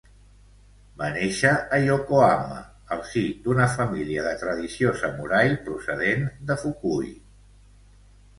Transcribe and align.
Va 1.01 1.09
néixer 1.17 1.51
a 1.75 1.77
Yokohama, 1.83 2.57
al 2.95 3.03
si 3.09 3.23
d'una 3.43 3.67
família 3.75 4.25
de 4.29 4.33
tradició 4.45 4.95
samurai 5.03 5.53
procedent 5.69 6.27
de 6.51 6.59
Fukui. 6.65 7.15